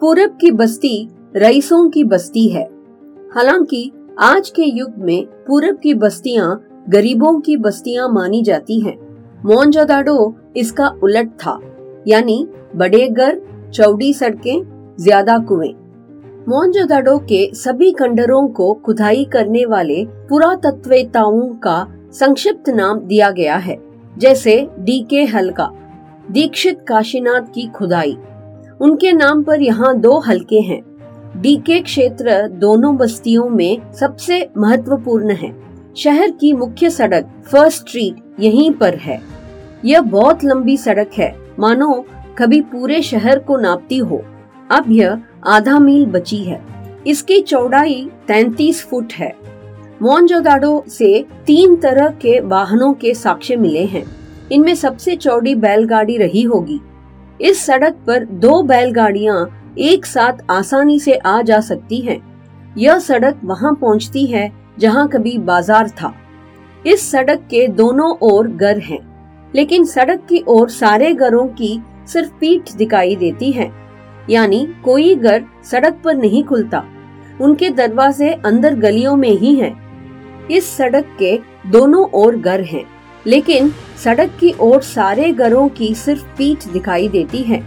पूरब 0.00 0.36
की 0.40 0.50
बस्ती 0.50 1.08
रईसों 1.36 1.88
की 1.90 2.02
बस्ती 2.04 2.46
है। 2.48 2.62
हालाँकि 3.34 3.92
आज 4.18 4.50
के 4.50 4.62
युग 4.62 4.96
में 4.98 5.26
पूरब 5.46 5.78
की 5.78 5.94
बस्तियाँ 5.94 6.48
गरीबों 6.88 7.40
की 7.40 7.56
बस्तियाँ 7.56 8.08
मानी 8.08 8.42
जाती 8.42 8.78
हैं। 8.80 8.94
मोहनजोदाड़ो 9.44 10.34
इसका 10.56 10.88
उलट 11.02 11.30
था, 11.30 11.58
यानी 12.08 12.46
बड़े 12.76 13.08
घर, 13.08 13.40
चौड़ी 13.74 14.12
सड़कें, 14.14 14.94
ज़्यादा 15.00 15.38
कुएँ। 15.38 15.72
मोहनजोदाड़ो 16.48 17.18
के 17.18 17.50
सभी 17.54 17.92
खंडरों 17.92 18.46
को 18.48 18.72
खुदाई 18.74 19.24
करने 19.24 19.64
वाले 19.64 20.04
पुरातत्वताओं 20.28 21.48
का 21.58 21.84
संक्षिप्त 22.12 22.68
नाम 22.68 23.00
दिया 23.00 23.30
गया 23.30 23.56
है, 23.56 23.80
जैसे 24.18 24.68
डी 24.78 25.00
के 25.10 25.24
हल्का। 25.24 25.70
दीक्षित 26.30 26.84
काशीनाथ 26.88 27.52
की 27.54 27.66
खुदाई। 27.68 28.16
उनके 28.80 29.12
नाम 29.12 29.42
पर 29.42 29.62
यहाँ 29.62 29.98
दो 30.00 30.18
हल्के 30.18 30.60
हैं। 30.60 30.82
डी 31.36 31.56
के 31.56 31.80
क्षेत्र 31.80 32.48
दोनों 32.48 32.96
बस्तियों 32.96 33.48
में 33.48 33.92
सबसे 33.92 34.48
महत्वपूर्ण 34.58 35.30
है। 35.30 35.56
शहर 35.96 36.30
की 36.30 36.52
मुख्य 36.52 36.90
सड़क 36.90 37.44
फ़र्स्ट 37.52 37.78
स्ट्रीट 37.78 38.14
यहीं 38.40 38.70
पर 38.70 38.94
है। 38.94 39.20
यह 39.84 40.00
बहुत 40.00 40.44
लंबी 40.44 40.76
सड़क 40.76 41.10
है। 41.18 41.36
मानो, 41.58 42.04
कभी 42.38 42.60
पूरे 42.60 43.02
शहर 43.02 43.38
को 43.38 43.56
नापती 43.56 43.98
हो। 43.98 44.22
अब 44.70 44.84
यह 44.88 45.22
आधा 45.46 45.78
मील 45.78 46.06
बची 46.06 46.36
है। 46.36 46.66
इसकी 47.06 47.40
चौड़ाई 47.40 48.10
33 48.28 48.86
फुट 48.86 49.12
है। 49.12 49.34
मोनजोदाडो 50.02 50.84
से 50.88 51.24
तीन 51.46 51.76
तरह 51.76 52.08
के 52.08 52.40
वाहनों 52.40 52.92
के 52.92 53.14
साक्ष्य 53.14 53.56
मिले 53.56 53.84
हैं। 53.84 54.04
इनमें 54.52 54.74
सबसे 54.74 55.16
चौड़ी 55.16 55.54
बैलगाड़ी 55.54 56.16
रही 56.16 56.42
होगी। 56.42 56.80
इस 57.40 57.64
सड़क 57.66 57.96
पर 58.06 58.24
दो 58.24 58.62
बैलगाड़ियाँ 58.62 59.74
एक 59.80 60.06
साथ 60.06 60.38
आसानी 60.50 60.98
से 61.00 61.14
आ 61.16 61.40
जा 61.42 61.60
सकती 61.60 62.00
हैं। 62.00 62.20
यह 62.78 62.98
सड़क 62.98 63.40
वहाँ 63.44 63.74
पहुँचती 63.74 64.24
है 64.26 64.50
जहाँ 64.78 65.06
कभी 65.08 65.36
बाज़ार 65.40 65.88
था 65.92 66.12
इस 66.86 67.10
सड़क 67.10 67.46
के 67.50 67.66
दोनों 67.68 68.10
ओर 68.24 68.48
घर 68.48 68.78
हैं, 68.80 68.98
लेकिन 69.54 69.84
सड़क 69.84 70.26
की 70.28 70.42
ओर 70.48 70.70
सारे 70.70 71.12
घरों 71.14 71.46
की 71.50 71.80
सिर्फ़ 72.08 72.32
पीठ 72.40 72.72
दिखाई 72.72 73.16
देती 73.16 73.50
है 73.52 73.70
यानी 74.30 74.66
कोई 74.84 75.14
घर 75.14 75.44
सड़क 75.64 76.00
पर 76.04 76.14
नहीं 76.16 76.44
खुलता 76.44 76.84
उनके 77.40 77.70
दरवाजे 77.72 78.32
अंदर 78.32 78.74
गलियों 78.76 79.16
में 79.16 79.30
ही 79.30 79.54
हैं। 79.54 80.48
इस 80.48 80.76
सड़क 80.76 81.16
के 81.18 81.38
दोनों 81.70 82.04
ओर 82.14 82.36
घर 82.36 82.60
हैं, 82.62 82.84
लेकिन 83.26 83.72
सड़क 84.04 84.30
की 84.40 84.54
ओर 84.60 84.82
सारे 84.82 85.32
घरों 85.32 85.68
की 85.68 85.94
सिर्फ़ 85.94 86.24
पीठ 86.38 86.68
दिखाई 86.68 87.08
देती 87.08 87.38
है। 87.38 87.64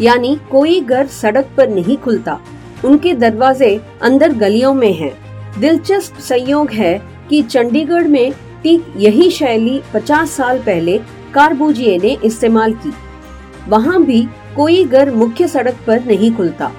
यानी 0.00 0.38
कोई 0.50 0.80
घर 0.80 1.06
सड़क 1.06 1.48
पर 1.56 1.68
नहीं 1.68 1.96
खुलता। 1.96 2.40
उनके 2.84 3.14
दरवाजे 3.14 3.80
अंदर 4.02 4.32
गलियों 4.32 4.74
में 4.74 4.92
हैं। 4.92 5.12
दिलचस्प 5.60 6.18
संयोग 6.20 6.70
है 6.70 7.02
कि 7.30 7.42
चंडीगढ़ 7.42 8.08
में 8.08 8.32
ठीक 8.32 8.94
यही 8.96 9.30
शैली 9.30 9.82
50 9.94 10.30
साल 10.30 10.58
पहले 10.58 10.98
कारबूजिए 11.34 11.98
ने 11.98 12.18
इस्तेमाल 12.24 12.72
की। 12.72 12.92
वहाँ 13.68 14.04
भी 14.04 14.28
कोई 14.56 14.84
घर 14.84 15.10
मुख्य 15.10 15.48
सड़क 15.48 15.76
पर 15.86 16.04
नहीं 16.04 16.34
खुलता। 16.34 16.72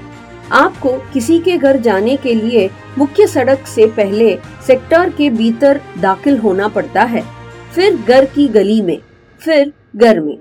आपको 0.51 0.89
किसी 1.13 1.39
के 1.39 1.57
घर 1.57 1.77
जाने 1.77 2.15
के 2.15 2.33
लिए 2.33 2.69
मुख्य 2.97 3.27
सड़क 3.27 3.67
से 3.67 3.85
पहले 3.87 4.39
सेक्टर 4.67 5.09
के 5.09 5.29
भीतर 5.29 5.81
दाखिल 5.97 6.37
होना 6.37 6.67
पड़ता 6.67 7.03
है। 7.03 7.34
फिर 7.75 7.95
घर 7.95 8.25
की 8.25 8.47
गली 8.47 8.81
में, 8.81 8.97
फिर 9.39 9.73
घर 9.95 10.19
में। 10.19 10.37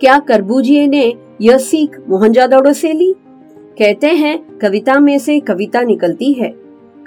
क्या 0.00 0.18
करबूजिए 0.18 0.86
ने 0.86 1.14
यह 1.40 1.58
सीख 1.58 1.98
मोहनजादड़ो 2.08 2.72
से 2.72 2.92
ली? 2.92 3.14
कहते 3.78 4.06
हैं, 4.06 4.58
कविता 4.58 5.00
में 5.00 5.18
से 5.18 5.40
कविता 5.40 5.82
निकलती 5.82 6.32
है। 6.32 6.54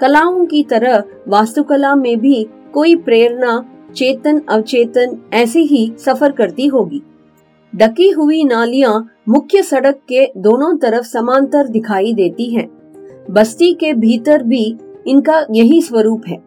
कलाओं 0.00 0.46
की 0.46 0.62
तरह 0.62 1.02
वास्तुकला 1.28 1.94
में 1.94 2.20
भी 2.20 2.46
कोई 2.74 2.96
प्रेरणा, 2.96 3.64
चेतन, 3.96 4.40
अवचेतन 4.48 5.30
ऐसे 5.34 5.60
ही 5.60 5.92
सफ़र 5.98 6.32
करती 6.32 6.66
होगी। 6.66 7.02
डकी 7.74 8.10
हुई 8.10 8.44
नालियाँ 8.44 9.12
मुख्य 9.28 9.62
सड़क 9.62 9.94
के 9.94 10.32
दोनों 10.36 10.76
तरफ़ 10.76 11.04
समांतर 11.04 11.68
दिखाई 11.68 12.12
देती 12.14 12.54
हैं। 12.54 12.68
बस्ती 13.30 13.72
के 13.72 13.92
भीतर 13.92 14.42
भी 14.42 14.76
इनका 15.06 15.46
यही 15.50 15.82
स्वरूप 15.82 16.22
है। 16.28 16.42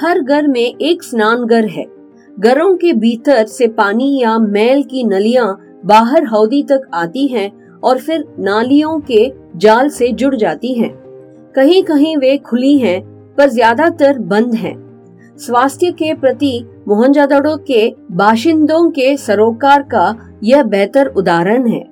हर 0.00 0.20
घर 0.20 0.48
में 0.48 0.74
एक 0.80 1.02
स्नान 1.02 1.44
घर 1.44 1.64
है। 1.64 1.95
घरों 2.38 2.74
के 2.76 2.92
भीतर 2.92 3.46
से 3.46 3.66
पानी 3.68 4.18
या 4.22 4.38
मैल 4.38 4.82
की 4.82 5.04
नलियाँ 5.04 5.46
बाहर 5.84 6.24
हौदी 6.24 6.62
तक 6.62 6.80
आती 6.94 7.26
हैं 7.26 7.50
और 7.80 7.98
फिर 7.98 8.24
नालियों 8.38 8.98
के 9.00 9.32
जाल 9.56 9.88
से 9.88 10.08
जुड़ 10.12 10.34
जाती 10.34 10.72
हैं। 10.74 10.90
कहीं 11.54 11.82
कहीं 11.82 12.16
वे 12.16 12.36
खुली 12.38 12.76
हैं, 12.78 13.00
पर 13.34 13.48
ज़्यादातर 13.48 14.18
बंद 14.18 14.54
हैं। 14.54 14.74
स्वास्थ्य 15.38 15.90
के 15.92 16.12
प्रति 16.14 16.64
मोहनजोदड़ो 16.88 17.56
के 17.56 17.88
बाशिंदों 18.12 18.90
के 18.90 19.16
सरोकार 19.16 19.82
का 19.82 20.14
यह 20.44 20.62
बेहतर 20.64 21.06
उदाहरण 21.06 21.68
है 21.68 21.84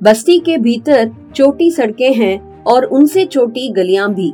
बस्ती 0.00 0.38
के 0.38 0.56
भीतर 0.58 1.10
छोटी 1.34 1.70
सड़कें 1.70 2.12
हैं 2.14 2.64
और 2.64 2.84
उनसे 2.84 3.24
छोटी 3.24 3.68
गलियाँ 3.68 4.12
भी 4.14 4.32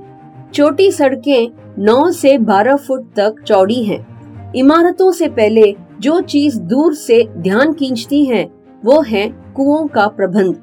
छोटी 0.54 0.90
सड़कें 0.92 1.84
9 1.84 2.10
से 2.12 2.36
12 2.38 2.76
फुट 2.76 3.04
तक 3.16 3.42
चौड़ी 3.46 3.82
हैं। 3.84 4.11
इमारतों 4.56 5.12
से 5.12 5.28
पहले 5.28 5.76
जो 6.00 6.20
चीज़ 6.20 6.60
दूर 6.60 6.94
से 6.94 7.28
ध्यान 7.36 7.72
खींचती 7.72 8.24
है, 8.24 8.50
वो 8.84 9.00
है 9.02 9.28
कुओं 9.56 9.86
का 9.86 10.06
प्रबंध। 10.06 10.62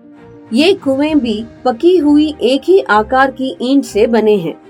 ये 0.53 0.73
कुएँ 0.73 1.15
भी 1.15 1.45
पकी 1.65 1.97
हुई 1.97 2.35
एक 2.41 2.61
ही 2.63 2.79
आकार 2.79 3.31
की 3.31 3.57
ईंट 3.61 3.83
से 3.83 4.07
बने 4.07 4.35
हैं। 4.35 4.61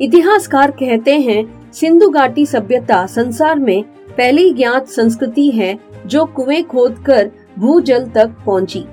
इतिहासकार 0.00 0.70
कहते 0.70 1.18
हैं 1.18 1.70
सिंधु 1.72 2.08
घाटी 2.08 2.46
सभ्यता 2.46 3.06
संसार 3.06 3.58
में 3.58 3.82
पहली 4.18 4.52
ज्ञात 4.52 4.88
संस्कृति 4.88 5.50
है 5.50 5.78
जो 6.06 6.24
कुएँ 6.24 6.62
खोदकर 6.62 7.30
भूजल 7.58 8.06
तक 8.06 8.30
पहुँची। 8.46 8.84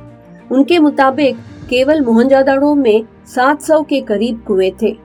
उनके 0.52 0.80
मुताबिक 0.80 1.36
केवल 1.70 2.02
मोहनजोदड़ो 2.02 2.76
में 2.76 3.04
700 3.28 3.84
के 3.84 4.02
करीब 4.02 4.44
कुएँ 4.48 4.72
थे। 4.82 5.05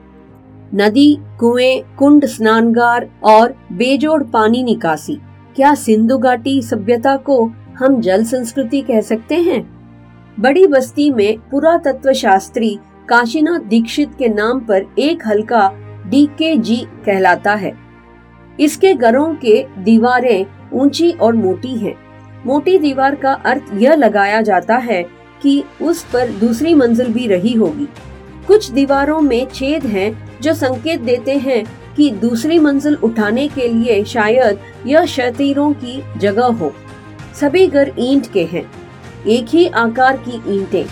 नदी, 0.75 1.17
कुएँ, 1.39 1.81
कुंड 1.97 2.25
स्नानगार 2.25 3.09
और 3.23 3.55
बेजोड़ 3.71 4.23
पानी 4.23 4.63
निकासी। 4.63 5.19
क्या 5.55 5.73
सिंधु 5.73 6.17
घाटी 6.17 6.61
सभ्यता 6.61 7.15
को 7.15 7.51
हम 7.79 8.01
जल 8.01 8.23
संस्कृति 8.23 8.81
कह 8.81 9.01
सकते 9.01 9.35
हैं? 9.35 9.69
बड़ी 10.39 10.67
बस्ती 10.67 11.11
में 11.11 11.37
पुरातत्व 11.51 12.13
शास्त्री 12.13 12.79
काशीनाथ 13.09 13.59
दीक्षित 13.59 14.11
के 14.19 14.27
नाम 14.27 14.59
पर 14.59 14.85
एक 14.99 15.27
हल्का 15.27 15.71
डी 16.07 16.25
के 16.25 16.57
जी 16.57 16.75
कहलाता 16.75 17.53
है। 17.53 17.73
इसके 18.59 18.93
घरों 18.93 19.35
के 19.35 19.65
दीवारें 19.77 20.45
ऊँची 20.73 21.11
और 21.11 21.33
मोटी 21.33 21.75
हैं। 21.77 21.95
मोटी 22.45 22.77
दीवार 22.77 23.15
का 23.15 23.33
अर्थ 23.33 23.63
यह 23.73 23.93
लगाया 23.93 24.41
जाता 24.41 24.75
है 24.75 25.03
कि 25.41 25.63
उस 25.81 26.03
पर 26.03 26.29
दूसरी 26.29 26.73
मंजिल 26.73 27.13
भी 27.13 27.27
रही 27.27 27.53
होगी। 27.53 27.87
कुछ 28.47 28.71
दीवारों 28.71 29.21
में 29.21 29.47
छेद 29.53 29.85
हैं 29.85 30.30
जो 30.41 30.53
संकेत 30.53 31.01
देते 31.01 31.37
हैं 31.37 31.63
कि 31.95 32.09
दूसरी 32.11 32.59
मंजिल 32.59 32.95
उठाने 32.95 33.47
के 33.47 33.67
लिए 33.67 34.03
शायद 34.03 34.59
यह 34.87 35.05
शतीरों 35.05 35.71
की 35.73 36.01
जगह 36.17 36.45
हो। 36.53 36.71
सभी 37.39 37.67
घर 37.67 37.91
ईंट 37.99 38.31
के 38.33 38.43
हैं। 38.43 38.65
एक 39.27 39.45
ही 39.45 39.65
आकार 39.67 40.17
की 40.17 40.41
ईंटें। 40.55 40.85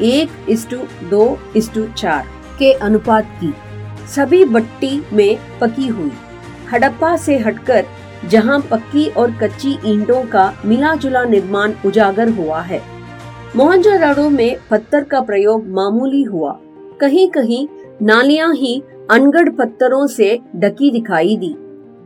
एक 0.00 0.30
इस्टू 0.48 0.76
दो 1.10 1.38
इस्टू 1.56 1.84
चार 1.88 2.26
के 2.58 2.72
अनुपात 2.72 3.38
की। 3.40 3.52
सभी 4.08 4.44
बट्टी 4.44 5.00
में 5.12 5.38
पकी 5.60 5.86
हुई। 5.86 6.12
हड़प्पा 6.72 7.16
से 7.16 7.38
हटकर 7.38 7.86
जहाँ 8.28 8.60
पक्की 8.60 9.08
और 9.08 9.32
कच्ची 9.32 9.76
ईंटों 9.86 10.22
का 10.24 10.52
मिला 10.64 10.94
जुला 10.94 11.24
निर्माण 11.24 11.72
उजागर 11.86 12.28
हुआ 12.28 12.60
है, 12.60 12.80
मोहनजोदड़ो 13.56 14.28
में 14.30 14.56
पत्थर 14.70 15.04
का 15.04 15.20
प्रयोग 15.20 15.68
मामूली 15.68 16.22
हुआ। 16.22 16.58
कहीं 17.00 17.28
कहीं 17.28 17.66
नालियाँ 18.02 18.52
ही 18.54 18.82
अनगढ़ 19.10 19.48
पत्थरों 19.48 20.06
से 20.06 20.38
ढकी 20.56 20.90
दिखाई 20.90 21.36
दी। 21.36 21.54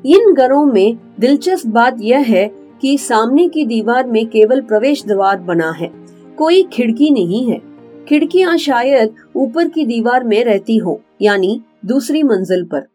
इन 0.05 0.33
घरों 0.35 0.65
में 0.67 0.97
दिलचस्प 1.21 1.67
बात 1.67 1.97
यह 2.01 2.19
है 2.19 2.47
कि 2.83 2.97
सामने 2.99 3.49
की 3.49 3.65
दीवार 3.67 4.07
में 4.07 4.27
केवल 4.27 4.61
प्रवेश 4.61 5.05
द्वार 5.07 5.39
बना 5.39 5.71
है, 5.71 5.91
कोई 6.39 6.63
खिड़की 6.63 7.11
नहीं 7.11 7.45
है। 7.47 7.61
खिड़कियाँ 8.09 8.57
शायद 8.57 9.15
ऊपर 9.37 9.69
की 9.69 9.85
दीवार 9.87 10.25
में 10.25 10.43
रहती 10.45 10.77
हो, 10.77 11.01
यानी 11.23 11.61
दूसरी 11.87 12.23
मंजिल 12.23 12.65
पर। 12.65 12.87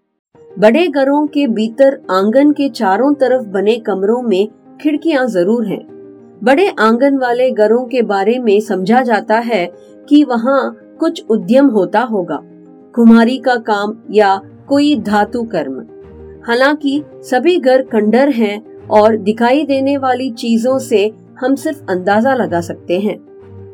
बड़े 0.59 0.87
घरों 0.87 1.25
के 1.27 1.47
भीतर 1.47 1.99
आँगन 2.11 2.51
के 2.51 2.69
चारों 2.69 3.13
तरफ़ 3.13 3.45
बने 3.45 3.77
कमरों 3.79 4.21
में 4.21 4.47
खिड़कियाँ 4.81 5.27
ज़रूर 5.27 5.65
हैं। 5.65 5.81
बड़े 6.43 6.67
आँगन 6.79 7.17
वाले 7.17 7.51
घरों 7.51 7.83
के 7.85 8.01
बारे 8.01 8.37
में 8.39 8.59
समझा 8.59 9.01
जाता 9.01 9.39
है 9.39 9.65
कि 10.09 10.23
वहाँ 10.23 10.59
कुछ 10.99 11.25
उद्यम 11.29 11.67
होता 11.67 12.01
होगा। 12.01 12.41
कुमारी 12.97 13.37
का 13.37 13.55
काम 13.55 13.93
या 14.11 14.29
कोई 14.67 14.95
धातु 14.99 15.43
कर्म 15.43 15.73
हालाँकि 16.47 17.03
सभी 17.23 17.57
घर 17.59 17.81
खंडर 17.83 18.29
हैं 18.29 18.87
और 18.87 19.17
दिखाई 19.17 19.63
देने 19.65 19.95
वाली 19.97 20.29
चीज़ों 20.33 20.77
से 20.79 21.03
हम 21.39 21.55
सिर्फ़ 21.55 21.91
अंदाज़ा 21.91 22.33
लगा 22.33 22.61
सकते 22.61 22.99
हैं 22.99 23.15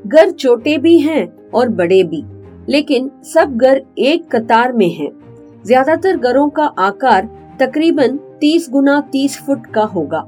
घर 0.08 0.32
छोटे 0.32 0.78
भी 0.78 0.98
हैं 1.00 1.26
और 1.50 1.70
बड़े 1.70 2.04
भी, 2.04 2.24
लेकिन 2.70 3.10
सब 3.26 3.56
घर 3.58 3.82
एक 4.00 4.30
कतार 4.36 4.74
में 4.74 4.90
हैं। 4.90 5.10
ज़्यादातर 5.66 6.18
घरों 6.18 6.50
का 6.50 6.66
आकार 6.82 7.30
तकरीबन 7.60 8.20
30 8.42 8.70
गुना 8.70 9.02
30 9.12 9.38
फुट 9.38 9.66
का 9.66 9.84
होगा 9.88 10.26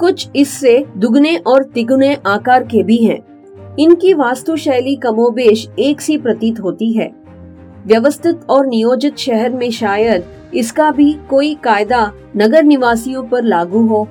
कुछ 0.00 0.28
इससे 0.36 0.78
दुगने 0.96 1.36
और 1.38 1.64
तिगुने 1.64 2.16
आकार 2.26 2.64
के 2.64 2.82
भी 2.82 3.04
हैं। 3.04 3.20
इनकी 3.78 4.14
वास्तु 4.14 4.56
शैली 4.56 4.96
कमोबेश 4.96 5.68
एक 5.78 6.00
सी 6.00 6.18
प्रतीत 6.18 6.60
होती 6.60 6.92
है 6.92 7.14
व्यवस्थित 7.86 8.40
और 8.50 8.66
नियोजित 8.66 9.16
शहर 9.16 9.50
में 9.50 9.70
शायद 9.70 10.24
इसका 10.54 10.90
भी 10.90 11.12
कोई 11.30 11.54
कायदा 11.54 12.12
नगर 12.36 12.62
निवासियों 12.62 13.24
पर 13.24 13.42
लागू 13.42 13.86
हो। 13.86 14.08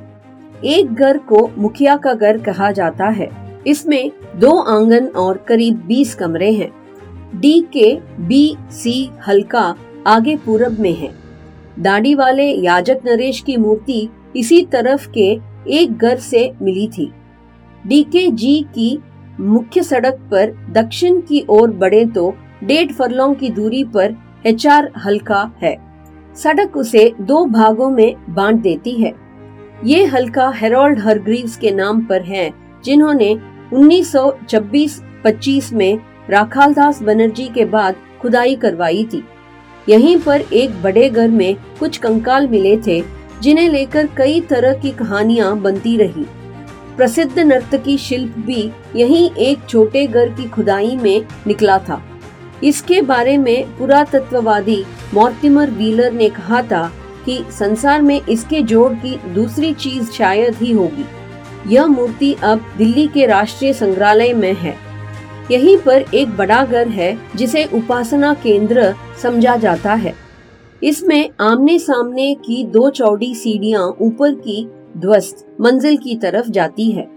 एक 0.64 0.94
घर 0.94 1.18
को 1.18 1.50
मुखिया 1.58 1.98
का 1.98 2.14
घर 2.14 2.38
कहा 2.38 2.72
जाता 2.72 3.06
है। 3.06 3.30
इसमें 3.68 4.12
दो 4.36 4.60
आँगन 4.60 5.06
और 5.06 5.38
करीब 5.38 5.86
20 5.88 6.16
कमरे 6.16 6.52
हैं। 6.52 6.72
डी 7.40 7.60
के 7.74 7.98
बी 8.20 8.56
सी 8.72 9.10
हल्का 9.28 9.76
आगे 10.08 10.36
पूरब 10.36 10.80
में 10.80 10.94
है। 10.94 11.12
दाढ़ी 11.80 12.16
वाले 12.16 12.52
याजक 12.52 13.00
नरेश 13.06 13.42
की 13.42 13.58
मूर्ति 13.58 14.10
इसी 14.36 14.66
तरफ़ 14.66 15.10
के 15.10 15.40
एक 15.70 15.98
घर 15.98 16.18
से 16.18 16.54
मिली 16.62 16.88
थी। 16.88 17.12
डी 17.88 18.04
के 18.04 18.32
जी 18.32 18.66
की 18.76 19.00
मुख्य 19.40 19.84
सड़क 19.84 20.14
पर 20.14 20.72
दक्षिण 20.72 21.22
की 21.22 21.46
ओर 21.50 21.72
बढ़े 21.72 22.06
तो 22.06 22.36
डेढ़ 22.66 22.92
फरलोंग 22.92 23.36
की 23.36 23.50
दूरी 23.50 23.84
पर 23.84 24.16
एचआर 24.46 24.92
हल्का 24.98 25.52
है। 25.62 25.78
सड़क 26.36 26.78
उसे 26.78 27.14
दो 27.22 27.46
भागों 27.46 27.90
में 27.90 28.16
बांट 28.30 28.56
देती 28.56 28.92
है। 28.92 29.14
ये 29.86 30.06
हल्का 30.06 30.50
हेरोल्ड 30.50 31.00
हरग्रीव्स 31.00 31.58
के 31.58 31.72
नाम 31.72 32.02
पर 32.02 32.22
है, 32.22 32.54
जिन्होंने 32.86 33.40
1926-25 33.74 35.74
में 35.74 36.00
राखालदास 36.30 37.02
बनर्जी 37.02 37.48
के 37.48 37.66
बाद 37.66 37.96
खुदाई 38.22 38.56
करवाई 38.56 39.08
थी। 39.14 39.24
यहीं 39.90 40.20
पर 40.20 40.44
एक 40.54 40.84
बड़े 40.84 41.10
घर 41.10 41.28
में 41.28 41.56
कुछ 41.80 41.98
कंकाल 41.98 42.48
मिले 42.48 42.78
थे, 42.78 43.04
जिन्हें 43.42 43.70
लेकर 43.70 44.10
कई 44.18 44.42
तरह 44.42 44.74
की 44.74 44.92
कहानियाँ 44.92 45.58
बनती 45.58 45.98
रही। 45.98 46.26
प्रसिद्ध 46.98 47.40
नर्तकी 47.40 47.98
शिल्प 47.98 48.34
भी 48.38 48.72
यहीं 48.96 49.32
एक 49.32 49.60
छोटे 49.70 50.08
घर 50.08 50.30
की 50.30 50.50
खुदाई 50.50 50.96
में 50.96 51.26
निकला 51.48 51.80
था। 51.80 52.15
इसके 52.64 53.02
बारे 53.02 53.38
में 53.38 53.78
पुरातत्ववादी 53.78 54.84
मॉर्टिमर 55.14 55.72
व्हीलर 55.72 56.12
ने 56.12 56.30
कहा 56.30 56.62
था 56.62 56.92
कि 57.26 57.46
संसार 57.52 58.02
में 58.02 58.22
इसके 58.30 58.62
जोड़ 58.62 58.94
की 58.94 59.34
दूसरी 59.34 59.74
चीज़ 59.74 60.12
शायद 60.12 60.56
ही 60.56 60.72
होगी। 60.72 61.06
यह 61.68 61.86
मूर्ति 61.86 62.36
अब 62.44 62.66
दिल्ली 62.78 63.08
के 63.08 63.26
राष्ट्रीय 63.26 63.74
संग्रहालय 63.74 64.34
में 64.34 64.54
है। 64.54 64.76
यहीं 65.52 65.78
पर 65.78 66.06
एक 66.14 66.30
बड़ा 66.30 66.66
घर 66.66 66.88
है, 66.88 67.18
जिसे 67.36 67.66
उपासना 67.74 68.34
केंद्र 68.34 68.96
समझा 69.24 69.56
जाता 69.56 69.94
है। 69.94 70.14
इसमें 70.84 71.30
आमने 71.40 71.80
सामने 71.80 72.36
की 72.36 72.64
दो 72.64 72.90
चौड़ी 72.90 73.36
सीढ़ियाँ 73.36 73.96
ऊपर 74.02 74.34
की 74.34 74.68
ध्वस्त 74.98 75.58
मंजिल 75.62 75.98
की 75.98 76.16
तरफ़ 76.16 76.50
जाती 76.50 76.92
है। 76.92 77.08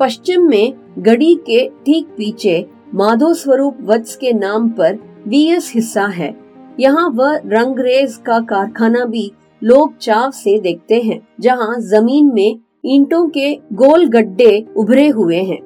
पश्चिम 0.00 0.48
में 0.48 0.72
गड़ी 0.98 1.34
के 1.34 1.68
ठीक 1.68 2.06
पीछे 2.06 2.66
माधो 2.94 3.34
स्वरूप 3.34 3.78
वत्स 3.82 4.16
के 4.16 4.32
नाम 4.32 4.68
पर 4.68 4.98
वीएस 5.28 5.72
हिस्सा 5.74 6.06
है। 6.06 6.36
यहाँ 6.80 7.10
वह 7.10 7.36
रंगरेज 7.36 8.16
का 8.16 8.40
कारखाना 8.40 9.04
भी 9.04 9.32
लोग 9.64 9.96
चाव 9.96 10.30
से 10.30 10.58
देखते 10.58 11.00
हैं, 11.00 11.28
जहाँ 11.40 11.80
ज़मीन 11.80 12.30
में 12.34 12.58
ईंटों 12.84 13.28
के 13.28 13.54
गोल 13.54 14.06
गड्ढे 14.06 14.66
उभरे 14.76 15.08
हुए 15.08 15.36
हैं। 15.36 15.58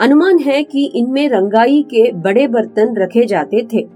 अनुमान 0.00 0.38
है 0.38 0.62
कि 0.62 0.84
इनमें 0.94 1.28
रंगाई 1.28 1.82
के 1.82 2.12
बड़े 2.12 2.48
बर्तन 2.48 2.96
रखे 2.96 3.24
जाते 3.24 3.68
थे। 3.72 3.88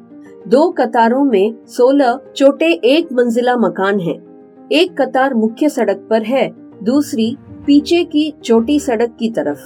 दो 0.48 0.70
कतारों 0.70 1.24
में 1.24 1.54
सोलह 1.66 2.20
छोटे 2.36 2.72
एक 2.72 3.12
मंजिला 3.12 3.56
मकान 3.56 4.00
हैं। 4.00 4.16
एक 4.72 5.02
कतार 5.02 5.34
मुख्य 5.34 5.68
सड़क 5.68 6.06
पर 6.10 6.22
है, 6.22 6.52
दूसरी 6.82 7.36
पीछे 7.66 8.04
की 8.04 8.34
छोटी 8.44 8.80
सड़क 8.80 9.16
की 9.18 9.30
तरफ़। 9.30 9.58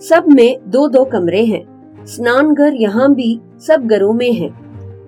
सब 0.00 0.24
में 0.28 0.58
दो 0.66 0.88
दो 0.88 1.04
कमरे 1.04 1.44
हैं। 1.44 1.77
स्नान 2.06 2.54
घर 2.54 2.74
यहाँ 2.74 3.14
भी 3.14 3.40
सब 3.66 3.86
घरों 3.86 4.12
में 4.12 4.32
है। 4.32 4.50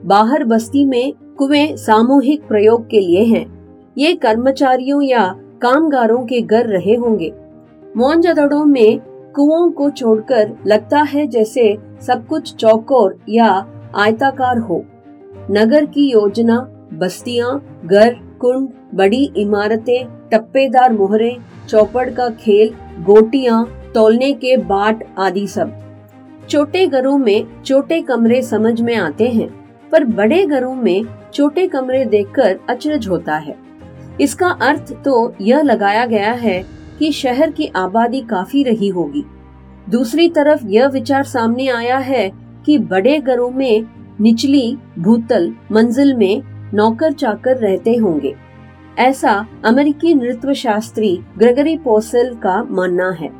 बाहर 0.05 0.45
बस्ती 0.45 0.85
में 0.85 1.13
कुएँ 1.39 1.77
सामूहिक 1.77 2.43
प्रयोग 2.49 2.89
के 2.89 3.01
लिए 3.01 3.25
हैं। 3.25 3.61
ये 3.99 4.15
कर्मचारियों 4.15 5.03
या 5.03 5.35
कामगारों 5.63 6.19
के 6.19 6.41
घर 6.41 6.67
रहे 6.67 6.95
होंगे। 6.95 7.33
मोहनजोदड़ो 7.97 8.65
में 8.65 9.01
कुओं 9.35 9.71
को 9.71 9.91
छोड़कर 9.91 10.53
लगता 10.67 10.99
है 10.99 11.27
जैसे 11.27 11.79
सब 12.01 12.27
कुछ 12.27 12.55
चौकोर 12.55 13.19
या 13.29 13.67
आयताकार 13.97 14.59
हो। 14.59 14.85
नगर 15.51 15.85
की 15.85 16.11
योजना, 16.11 16.59
बस्तियाँ, 16.93 17.81
घर, 17.85 18.17
कुंड, 18.41 18.69
बड़ी 18.95 19.33
इमारतें, 19.37 20.29
टप्पेदार 20.33 20.93
मोहरे, 20.93 21.37
चौपड़ 21.69 22.11
का 22.11 22.29
खेल, 22.29 22.71
गोटियाँ, 23.05 23.91
तोलने 23.95 24.33
के 24.33 24.57
बाट 24.57 25.05
आदि 25.19 25.47
सब। 25.47 25.90
छोटे 26.51 26.87
घरों 26.87 27.19
में 27.19 27.63
छोटे 27.63 28.01
कमरे 28.03 28.41
समझ 28.43 28.81
में 28.81 28.95
आते 28.97 29.29
हैं, 29.29 29.49
पर 29.91 30.05
बड़े 30.05 30.45
घरों 30.47 30.75
में 30.75 31.05
छोटे 31.35 31.67
कमरे 31.69 32.05
देखकर 32.05 32.59
अचरज 32.69 33.09
होता 33.09 33.37
है। 33.37 33.55
इसका 34.21 34.49
अर्थ 34.49 34.93
तो 35.05 35.35
यह 35.41 35.63
लगाया 35.63 36.07
गया 36.07 36.33
है 36.33 36.63
कि 36.99 37.13
शहर 37.13 37.51
की 37.51 37.67
आबादी 37.77 38.21
काफ़ी 38.21 38.63
रही 38.63 38.89
होगी। 38.89 39.25
दूसरी 39.89 40.29
तरफ़ 40.29 40.67
यह 40.67 40.89
विचार 40.89 41.25
सामने 41.25 41.69
आया 41.69 41.99
है 41.99 42.31
कि 42.67 42.79
बड़े 42.79 43.19
घरों 43.19 43.51
में 43.51 43.87
निचली, 44.21 44.77
भूतल, 44.99 45.53
मंजिल 45.73 46.15
में 46.15 46.43
नौकर 46.75 47.13
चाकर 47.13 47.57
रहते 47.57 47.95
होंगे। 47.97 48.35
ऐसा 48.99 49.47
अमेरिकी 49.65 50.15
नृत्य 50.15 50.55
शास्त्री 50.55 51.19
ग्रेगरी 51.39 51.77
पोसल 51.77 52.35
का 52.35 52.63
मानना 52.63 53.11
है। 53.11 53.31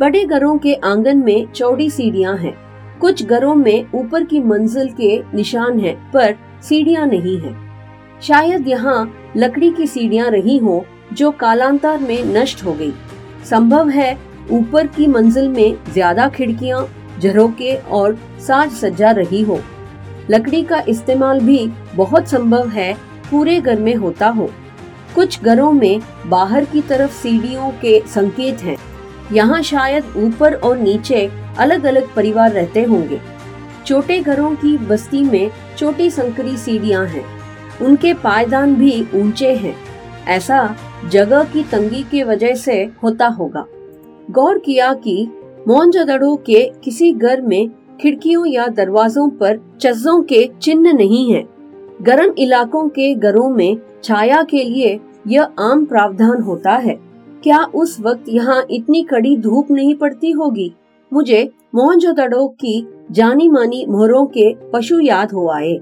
बड़े 0.00 0.24
घरों 0.24 0.56
के 0.58 0.74
आँगन 0.74 1.18
में 1.18 1.52
चौड़ी 1.52 1.88
सीढ़ियाँ 1.90 2.36
हैं 2.36 2.54
कुछ 3.00 3.22
घरों 3.24 3.54
में 3.54 3.92
ऊपर 3.94 4.24
की 4.24 4.40
मंजिल 4.40 4.88
के 4.90 5.16
निशान 5.36 5.78
हैं, 5.80 5.94
पर 6.12 6.34
सीढ़ियाँ 6.62 7.06
नहीं 7.06 7.36
हैं। 7.38 8.20
शायद 8.22 8.68
यहाँ 8.68 9.32
लकड़ी 9.36 9.70
की 9.70 9.86
सीढ़ियाँ 9.86 10.30
रही 10.30 10.56
हो 10.58 10.84
जो 11.12 11.30
कालांतर 11.30 11.98
में 11.98 12.24
नष्ट 12.34 12.64
हो 12.64 12.72
गई 12.72 12.92
संभव 13.50 13.88
है 13.88 14.16
ऊपर 14.50 14.86
की 14.86 15.06
मंजिल 15.06 15.48
में 15.48 15.76
ज़्यादा 15.92 16.28
खिड़कियाँ 16.28 16.86
झरोके 17.20 17.74
और 17.76 18.14
साज 18.46 18.72
सज्जा 18.72 19.10
रही 19.10 19.42
हो 19.42 19.58
लकड़ी 20.30 20.62
का 20.62 20.82
इस्तेमाल 20.88 21.40
भी 21.40 21.66
बहुत 21.94 22.28
संभव 22.28 22.68
है 22.68 22.92
पूरे 23.30 23.60
घर 23.60 23.78
में 23.80 23.94
होता 23.94 24.28
हो 24.28 24.50
कुछ 25.14 25.42
घरों 25.42 25.70
में 25.72 26.00
बाहर 26.26 26.64
की 26.64 26.80
तरफ़ 26.80 27.12
सीढ़ियों 27.12 27.70
के 27.80 28.00
संकेत 28.06 28.62
हैं। 28.62 28.76
यहाँ 29.32 29.62
शायद 29.62 30.04
ऊपर 30.16 30.54
और 30.54 30.78
नीचे 30.78 31.30
अलग 31.58 31.84
अलग 31.84 32.14
परिवार 32.14 32.52
रहते 32.52 32.82
होंगे। 32.82 33.20
छोटे 33.86 34.20
घरों 34.20 34.50
की 34.50 34.78
बस्ती 34.78 35.22
में 35.22 35.50
छोटी 35.78 36.10
संकरी 36.10 36.56
सीढ़ियाँ 36.56 37.06
हैं। 37.06 37.24
उनके 37.82 38.14
पायदान 38.14 38.74
भी 38.74 39.06
ऊँचे 39.14 39.54
हैं। 39.54 39.76
ऐसा 40.28 40.76
जगह 41.08 41.44
की 41.44 41.62
तंगी 41.62 42.02
के 42.02 42.22
वजह 42.22 42.54
से 42.54 42.90
होता 43.02 43.26
होगा। 43.26 43.66
गौर 44.30 44.58
किया 44.58 44.92
कि 44.92 45.28
मोहनजोदड़ो 45.68 46.36
के 46.36 46.72
किसी 46.84 47.12
घर 47.12 47.40
में 47.40 47.70
खिड़कियों 48.00 48.46
या 48.46 48.66
दरवाजों 48.66 49.28
पर 49.28 49.58
चज्जों 49.80 50.22
के 50.22 50.50
चिन्ह 50.62 50.92
नहीं 50.92 51.32
हैं। 51.32 51.44
गर्म 52.02 52.34
इलाकों 52.38 52.88
के 52.88 53.14
घरों 53.14 53.50
में 53.50 53.78
छाया 54.04 54.42
के 54.42 54.64
लिए 54.64 55.00
यह 55.26 55.48
आम 55.58 55.84
प्रावधान 55.84 56.42
होता 56.42 56.72
है। 56.72 56.98
क्या 57.42 57.64
उस 57.74 58.00
वक्त 58.00 58.24
यहाँ 58.28 58.66
इतनी 58.70 59.02
कड़ी 59.02 59.36
धूप 59.36 59.70
नहीं 59.70 59.94
पड़ती 59.94 60.30
होगी? 60.30 60.72
मुझे 61.12 61.50
मोहनजोदड़ो 61.74 62.48
की 62.48 62.86
जानी 63.10 63.48
मानी 63.48 63.86
मोहरों 63.88 64.26
के 64.26 64.54
पशु 64.72 65.00
याद 65.00 65.32
हो 65.32 65.48
आए। 65.48 65.78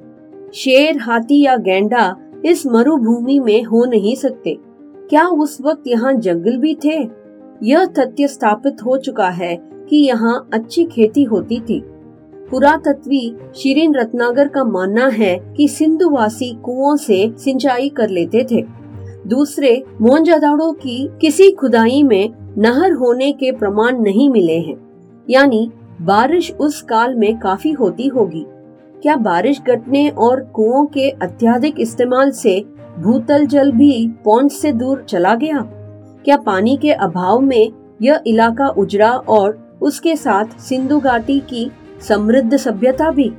शेर, 0.54 0.98
हाथी 0.98 1.42
या 1.42 1.56
गेंडा 1.56 2.16
इस 2.44 2.66
मरुभूमि 2.66 3.38
में 3.38 3.64
हो 3.64 3.84
नहीं 3.84 4.14
सकते। 4.14 4.58
क्या 5.10 5.26
उस 5.26 5.58
वक्त 5.60 5.82
यहाँ 5.86 6.12
जंगल 6.12 6.56
भी 6.56 6.74
थे? 6.74 7.08
यह 7.62 7.84
तथ्य 7.84 8.28
स्थापित 8.28 8.76
हो 8.84 8.96
चुका 8.96 9.28
है 9.28 9.56
कि 9.88 9.96
यहाँ 9.96 10.48
अच्छी 10.52 10.84
खेती 10.84 11.24
होती 11.24 11.60
थी। 11.60 11.82
पुरातत्वी 12.50 13.36
शिरीन 13.56 13.94
रत्नागर 13.94 14.48
का 14.48 14.64
मानना 14.64 15.06
है 15.08 15.54
कि 15.56 15.68
सिंधुवासी 15.68 16.52
कुओं 16.64 16.96
से 16.96 17.32
सिंचाई 17.38 17.88
कर 17.88 18.08
लेते 18.08 18.46
थे। 18.50 18.83
दूसरे 19.26 19.84
मोहनजोदड़ो 20.00 20.72
की 20.72 21.08
किसी 21.20 21.50
खुदाई 21.50 22.02
में 22.02 22.30
नहर 22.58 22.92
होने 22.92 23.32
के 23.32 23.52
प्रमाण 23.52 23.98
नहीं 23.98 24.30
मिले 24.30 24.58
हैं। 24.58 24.76
यानी, 25.30 25.70
बारिश 26.02 26.52
उस 26.60 26.82
काल 26.82 27.14
में 27.14 27.38
काफ़ी 27.38 27.70
होती 27.70 28.06
होगी। 28.06 28.46
क्या 29.02 29.16
बारिश 29.16 29.60
घटने 29.68 30.08
और 30.08 30.40
कुओं 30.40 30.86
के 30.86 31.10
अत्याधिक 31.10 31.74
इस्तेमाल 31.78 32.30
से 32.30 32.64
भूतल 32.98 33.46
जल 33.46 33.72
भी 33.72 34.10
पौंड 34.24 34.50
से 34.50 34.72
दूर 34.72 35.06
चला 35.08 35.34
गया? 35.34 35.60
क्या 36.24 36.36
पानी 36.36 36.76
के 36.76 36.92
अभाव 36.92 37.40
में 37.40 37.72
यह 38.02 38.20
इलाका 38.26 38.68
उजड़ा 38.68 39.10
और 39.10 39.78
उसके 39.82 40.16
साथ 40.16 40.44
सिंधु 40.44 41.00
घाटी 41.00 41.40
की 41.40 41.70
समृद्ध 42.08 42.56
सभ्यता 42.56 43.10
भी? 43.10 43.32